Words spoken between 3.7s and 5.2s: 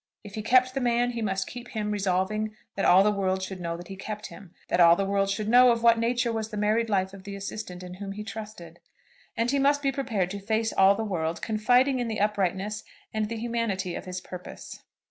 that he kept him, that all the